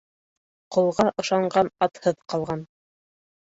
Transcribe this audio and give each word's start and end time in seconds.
Ҡолға 0.77 1.05
ышанған 1.25 1.71
атһыҙ 1.89 2.21
ҡалған. 2.35 2.69